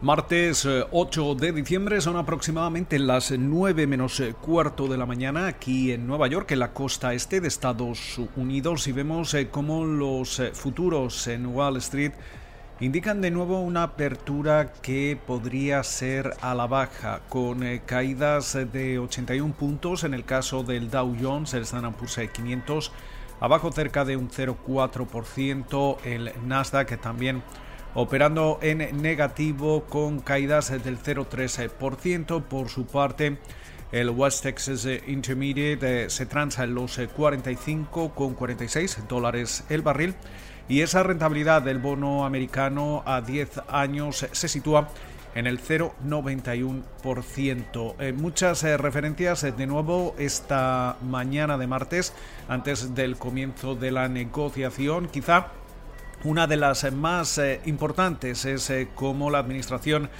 Martes 0.00 0.64
8 0.92 1.32
eh, 1.32 1.34
de 1.40 1.52
diciembre 1.52 2.00
son 2.00 2.16
aproximadamente 2.16 3.00
las 3.00 3.32
9 3.32 3.88
menos 3.88 4.20
eh, 4.20 4.32
cuarto 4.40 4.86
de 4.86 4.96
la 4.96 5.06
mañana 5.06 5.48
aquí 5.48 5.90
en 5.90 6.06
Nueva 6.06 6.28
York, 6.28 6.52
en 6.52 6.60
la 6.60 6.72
costa 6.72 7.14
este 7.14 7.40
de 7.40 7.48
Estados 7.48 8.20
Unidos, 8.36 8.86
y 8.86 8.92
vemos 8.92 9.34
eh, 9.34 9.48
cómo 9.50 9.84
los 9.84 10.40
futuros 10.52 11.26
en 11.26 11.46
Wall 11.46 11.78
Street 11.78 12.12
indican 12.78 13.20
de 13.20 13.32
nuevo 13.32 13.60
una 13.60 13.82
apertura 13.82 14.72
que 14.82 15.18
podría 15.26 15.82
ser 15.82 16.32
a 16.42 16.54
la 16.54 16.68
baja, 16.68 17.22
con 17.28 17.64
caídas 17.84 18.56
de 18.72 19.00
81 19.00 19.52
puntos 19.54 20.04
en 20.04 20.14
el 20.14 20.24
caso 20.24 20.62
del 20.62 20.92
Dow 20.92 21.16
Jones, 21.20 21.54
el 21.54 21.62
Standard 21.62 21.96
Poor's 21.96 22.20
500, 22.32 22.92
abajo 23.40 23.72
cerca 23.72 24.04
de 24.04 24.16
un 24.16 24.30
0,4%, 24.30 25.96
el 26.04 26.32
Nasdaq 26.46 27.00
también 27.00 27.42
operando 27.94 28.58
en 28.62 29.02
negativo 29.02 29.84
con 29.84 30.20
caídas 30.20 30.70
del 30.70 30.98
0,3%. 30.98 32.42
Por 32.42 32.68
su 32.68 32.86
parte, 32.86 33.38
el 33.92 34.10
West 34.10 34.42
Texas 34.42 34.86
Intermediate 35.06 36.04
eh, 36.04 36.10
se 36.10 36.26
transa 36.26 36.64
en 36.64 36.74
los 36.74 36.98
45 36.98 38.14
con 38.14 38.34
46 38.34 39.04
dólares 39.08 39.64
el 39.70 39.82
barril 39.82 40.14
y 40.68 40.82
esa 40.82 41.02
rentabilidad 41.02 41.62
del 41.62 41.78
bono 41.78 42.26
americano 42.26 43.02
a 43.06 43.22
10 43.22 43.62
años 43.68 44.26
se 44.30 44.48
sitúa 44.48 44.88
en 45.34 45.46
el 45.46 45.58
0,91%. 45.60 47.94
Eh, 47.98 48.12
muchas 48.12 48.62
eh, 48.64 48.76
referencias 48.76 49.46
de 49.56 49.66
nuevo 49.66 50.14
esta 50.18 50.98
mañana 51.02 51.56
de 51.56 51.66
martes 51.66 52.12
antes 52.48 52.94
del 52.94 53.16
comienzo 53.16 53.74
de 53.74 53.92
la 53.92 54.08
negociación. 54.08 55.08
Quizá 55.08 55.46
una 56.24 56.46
de 56.46 56.56
las 56.56 56.90
más 56.92 57.38
eh, 57.38 57.60
importantes 57.66 58.44
es 58.44 58.70
eh, 58.70 58.88
como 58.94 59.30
la 59.30 59.38
Administración 59.38 60.10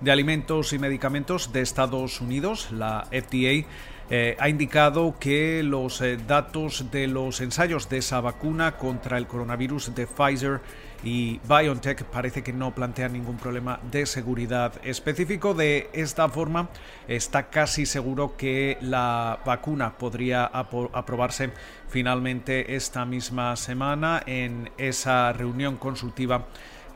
de 0.00 0.12
Alimentos 0.12 0.72
y 0.72 0.78
Medicamentos 0.78 1.52
de 1.52 1.62
Estados 1.62 2.20
Unidos, 2.20 2.68
la 2.70 3.06
FDA, 3.10 3.66
eh, 4.10 4.36
ha 4.38 4.48
indicado 4.48 5.16
que 5.18 5.62
los 5.62 6.02
datos 6.26 6.90
de 6.90 7.06
los 7.06 7.40
ensayos 7.40 7.88
de 7.88 7.98
esa 7.98 8.20
vacuna 8.20 8.76
contra 8.76 9.18
el 9.18 9.26
coronavirus 9.26 9.94
de 9.94 10.06
Pfizer 10.06 10.60
y 11.04 11.40
BioNTech 11.48 12.04
parece 12.04 12.42
que 12.42 12.52
no 12.52 12.74
plantean 12.74 13.12
ningún 13.12 13.36
problema 13.36 13.78
de 13.90 14.06
seguridad 14.06 14.72
específico. 14.82 15.54
De 15.54 15.90
esta 15.92 16.28
forma, 16.28 16.68
está 17.06 17.50
casi 17.50 17.86
seguro 17.86 18.36
que 18.36 18.78
la 18.80 19.38
vacuna 19.44 19.96
podría 19.96 20.44
aprobarse 20.46 21.50
finalmente 21.88 22.74
esta 22.74 23.04
misma 23.04 23.56
semana 23.56 24.22
en 24.26 24.70
esa 24.78 25.32
reunión 25.32 25.76
consultiva 25.76 26.46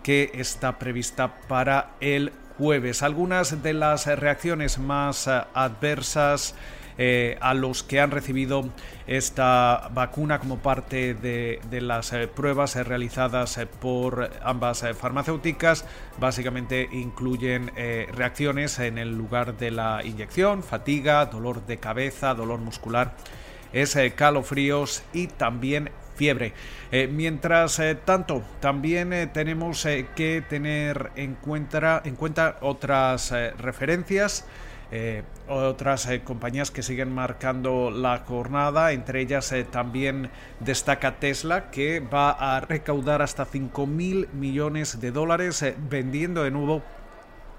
que 0.02 0.32
está 0.34 0.78
prevista 0.78 1.36
para 1.46 1.92
el 2.00 2.32
jueves. 2.58 3.02
Algunas 3.02 3.62
de 3.62 3.72
las 3.72 4.06
reacciones 4.06 4.78
más 4.78 5.28
adversas 5.28 6.54
eh, 6.98 7.38
a 7.40 7.54
los 7.54 7.82
que 7.82 8.00
han 8.00 8.10
recibido 8.10 8.68
esta 9.06 9.88
vacuna 9.94 10.38
como 10.38 10.58
parte 10.58 11.14
de, 11.14 11.60
las 11.80 12.12
eh, 12.12 12.28
pruebas 12.28 12.76
eh, 12.76 12.84
realizadas 12.84 13.58
por 13.80 14.30
ambas 14.42 14.84
farmacéuticas. 14.98 15.86
Básicamente 16.18 16.88
incluyen 16.92 17.72
reacciones 18.12 18.78
en 18.78 18.98
el 18.98 19.16
lugar 19.16 19.56
de 19.56 19.70
la 19.70 20.02
inyección, 20.04 20.62
fatiga, 20.62 21.24
dolor 21.26 21.66
de 21.66 21.78
cabeza, 21.78 22.34
dolor 22.34 22.60
muscular, 22.60 23.14
es 23.72 23.96
calofríos 24.14 25.02
y 25.12 25.28
también 25.28 25.90
fiebre. 26.14 26.52
mientras 27.10 27.80
tanto, 28.04 28.42
también 28.60 29.30
tenemos 29.32 29.84
que 30.14 30.44
tener 30.48 31.10
en 31.16 31.34
cuenta, 31.36 32.02
en 32.04 32.16
cuenta 32.16 32.58
otras 32.60 33.32
referencias. 33.58 34.44
Eh, 34.94 35.22
otras 35.48 36.06
eh, 36.06 36.20
compañías 36.20 36.70
que 36.70 36.82
siguen 36.82 37.14
marcando 37.14 37.90
la 37.90 38.18
jornada, 38.18 38.92
entre 38.92 39.22
ellas 39.22 39.50
eh, 39.52 39.64
también 39.64 40.28
destaca 40.60 41.18
Tesla, 41.18 41.70
que 41.70 42.00
va 42.00 42.30
a 42.30 42.60
recaudar 42.60 43.22
hasta 43.22 43.46
5 43.46 43.86
mil 43.86 44.28
millones 44.34 45.00
de 45.00 45.10
dólares 45.10 45.64
vendiendo 45.88 46.42
de 46.42 46.50
nuevo 46.50 46.82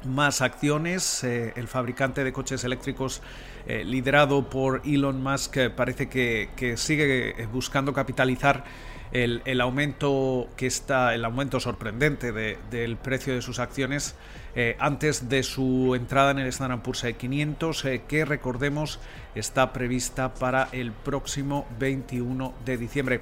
más 0.06 0.42
acciones. 0.42 1.24
el 1.24 1.68
fabricante 1.68 2.24
de 2.24 2.34
coches 2.34 2.64
eléctricos 2.66 3.24
liderado 3.66 4.50
por 4.50 4.82
Elon 4.86 5.24
Musk 5.24 5.58
parece 5.76 6.10
que, 6.10 6.50
que 6.56 6.76
sigue 6.76 7.48
buscando 7.52 7.94
capitalizar 7.94 8.66
el, 9.13 9.62
aumento 9.62 10.50
que 10.57 10.66
está, 10.66 11.13
el 11.13 11.24
aumento 11.24 11.59
sorprendente 11.59 12.31
del 12.31 12.97
precio 12.97 13.35
de 13.35 13.41
sus 13.41 13.59
acciones 13.59 14.16
eh, 14.56 14.75
antes 14.79 15.29
de 15.29 15.44
su 15.44 15.94
entrada 15.96 16.31
en 16.31 16.40
el 16.40 16.47
Standard 16.47 16.81
Poor's 16.81 17.06
500, 17.18 17.85
eh, 17.85 18.03
que 18.07 18.25
recordemos 18.25 19.00
está 19.35 19.72
prevista 19.72 20.34
para 20.34 20.68
el 20.72 20.91
próximo 20.91 21.68
21 21.79 22.53
de 22.66 22.78
diciembre. 22.78 23.22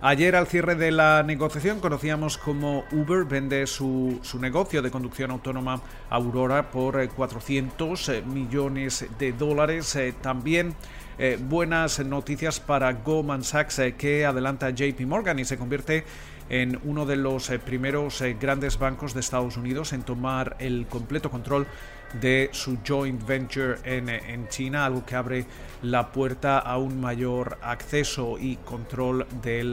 Ayer 0.00 0.36
al 0.36 0.46
cierre 0.46 0.76
de 0.76 0.92
la 0.92 1.24
negociación 1.24 1.80
conocíamos 1.80 2.38
como 2.38 2.84
Uber 2.92 3.24
vende 3.24 3.66
su, 3.66 4.20
su 4.22 4.38
negocio 4.38 4.80
de 4.80 4.92
conducción 4.92 5.32
autónoma 5.32 5.82
Aurora 6.08 6.70
por 6.70 7.08
400 7.08 8.08
eh, 8.08 8.22
millones 8.22 9.06
de 9.18 9.32
dólares. 9.32 9.98
también 10.20 10.76
eh, 11.20 11.36
buenas 11.40 11.98
noticias 11.98 12.60
para 12.60 12.92
Goldman 12.92 13.42
Sachs 13.42 13.80
eh, 13.80 13.96
que 13.96 14.24
adelanta 14.24 14.70
JP 14.70 15.00
Morgan 15.00 15.40
y 15.40 15.44
se 15.44 15.58
convierte 15.58 16.04
en 16.48 16.78
uno 16.84 17.06
de 17.06 17.16
los 17.16 17.50
eh, 17.50 17.58
primeros 17.58 18.22
grandes 18.40 18.78
bancos 18.78 19.14
de 19.14 19.20
Estados 19.20 19.56
Unidos 19.56 19.92
en 19.92 20.04
tomar 20.04 20.54
el 20.60 20.86
completo 20.86 21.28
control 21.28 21.66
de 22.14 22.50
su 22.52 22.78
joint 22.86 23.24
venture 23.26 23.76
en, 23.84 24.48
China, 24.48 24.86
algo 24.86 25.04
que 25.04 25.14
abre 25.14 25.44
la 25.82 26.10
puerta 26.10 26.58
a 26.58 26.78
un 26.78 27.00
mayor 27.00 27.58
acceso 27.62 28.36
y 28.38 28.56
control 28.56 29.26
de 29.42 29.64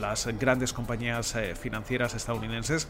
las 0.00 0.26
grandes 0.38 0.72
compañías 0.72 1.36
financieras 1.60 2.14
estadounidenses 2.14 2.88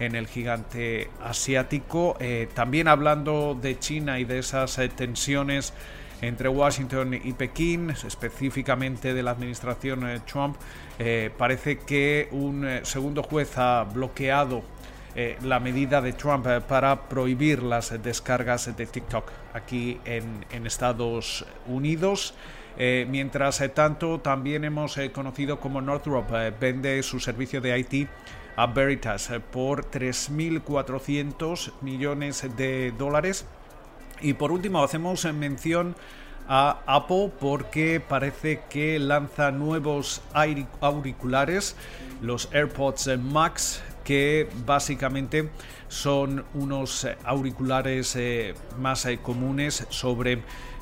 en 0.00 0.14
el 0.14 0.26
gigante 0.26 1.10
asiático. 1.22 2.16
también 2.54 2.88
hablando 2.88 3.56
de 3.60 3.78
China 3.78 4.18
y 4.18 4.24
de 4.24 4.38
esas 4.38 4.80
tensiones 4.96 5.72
entre 6.20 6.48
Washington 6.48 7.14
y 7.14 7.32
Pekín, 7.32 7.90
específicamente 7.90 9.14
de 9.14 9.22
la 9.22 9.32
administración 9.32 10.08
eh, 10.08 10.20
Trump. 10.30 10.56
Eh, 10.98 11.30
parece 11.36 11.78
que 11.78 12.28
un 12.32 12.66
eh, 12.66 12.80
segundo 12.84 13.22
juez 13.22 13.56
ha 13.56 13.84
bloqueado 13.84 14.62
la 15.42 15.58
medida 15.58 16.00
de 16.00 16.12
Trump 16.12 16.46
para 16.68 17.08
prohibir 17.08 17.62
las 17.62 18.00
descargas 18.02 18.76
de 18.76 18.86
TikTok 18.86 19.30
aquí 19.52 19.98
en, 20.04 20.66
Estados 20.66 21.44
Unidos. 21.66 22.34
mientras 22.76 23.62
tanto, 23.74 24.20
también 24.20 24.64
hemos 24.64 24.96
conocido 25.12 25.58
como 25.58 25.80
Northrop 25.80 26.30
vende 26.60 27.02
su 27.02 27.18
servicio 27.18 27.60
de 27.60 27.78
IT 27.78 28.08
a 28.56 28.66
Veritas 28.66 29.30
por 29.50 29.90
3.400 29.90 31.72
millones 31.80 32.46
de 32.56 32.92
dólares 32.96 33.46
y 34.20 34.34
por 34.34 34.52
último, 34.52 34.82
hacemos 34.82 35.24
mención 35.32 35.94
a 36.48 36.78
Apple 36.86 37.30
porque 37.38 38.00
parece 38.00 38.62
que 38.68 38.98
lanza 38.98 39.50
nuevos 39.50 40.22
auriculares, 40.80 41.76
los 42.22 42.48
AirPods 42.52 43.18
Max, 43.18 43.82
que 44.08 44.48
básicamente 44.64 45.50
son 45.88 46.42
unos 46.54 47.06
auriculares 47.24 48.16
eh, 48.16 48.54
más 48.80 49.04
eh, 49.04 49.18
comunes 49.22 49.86
sobre 49.90 50.38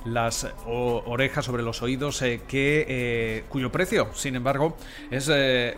las 0.07 0.47
orejas, 0.67 1.45
sobre 1.45 1.63
los 1.63 1.83
oídos, 1.83 2.23
eh, 2.23 2.41
que, 2.47 3.45
cuyo 3.49 3.71
precio, 3.71 4.09
sin 4.15 4.37
embargo, 4.37 4.77
es 5.11 5.31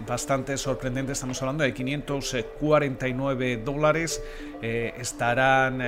bastante 0.07 0.57
sorprendente. 0.57 1.13
Estamos 1.13 1.41
hablando 1.43 1.65
de 1.65 1.75
549 1.75 3.57
dólares. 3.59 4.23
estarán 4.61 5.81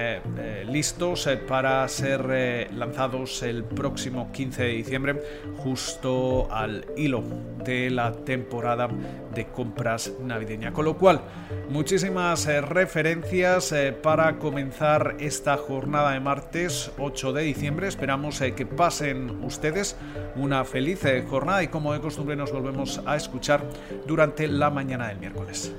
listos 0.67 1.29
para 1.49 1.87
ser 1.89 2.71
lanzados 2.73 3.43
el 3.43 3.65
próximo 3.65 4.31
15 4.33 4.63
de 4.63 4.69
diciembre, 4.69 5.23
justo 5.59 6.49
al 6.51 6.87
hilo 6.97 7.23
de 7.65 7.91
la 7.91 8.13
temporada 8.13 8.89
de 9.35 9.47
compras 9.47 10.13
navideña. 10.23 10.73
Con 10.73 10.85
lo 10.85 10.97
cual, 10.97 11.21
muchísimas 11.69 12.47
referencias 12.47 13.73
eh, 13.73 13.93
para 13.93 14.39
comenzar 14.39 15.17
esta 15.19 15.57
jornada 15.57 16.13
de 16.13 16.21
martes 16.21 16.91
8 16.99 17.33
de 17.33 17.43
diciembre. 17.43 17.89
Esperamos 17.89 18.30
eh, 18.41 18.55
que 18.55 18.67
pasen 18.67 19.43
ustedes 19.43 19.97
una 20.37 20.65
feliz 20.65 21.05
eh, 21.05 21.25
jornada 21.29 21.63
y 21.63 21.69
como 21.69 21.93
de 21.93 22.01
costumbre 22.01 22.37
nos 22.37 22.53
volvemos 22.53 23.01
a 23.05 23.17
escuchar 23.17 23.65
durante 24.07 24.47
la 24.47 24.71
mañana 24.71 25.09
del 25.09 25.19
miércoles. 25.19 25.73